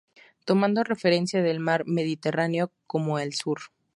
Tomando 0.45 0.83
referencia 0.83 1.45
el 1.47 1.59
mar 1.59 1.83
Mediterráneo 1.85 2.71
como 2.87 3.19
el 3.19 3.35
sur. 3.35 3.59